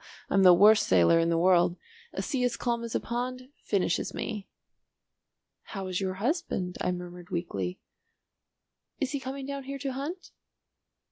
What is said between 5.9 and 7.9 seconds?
your husband?" I murmured weakly.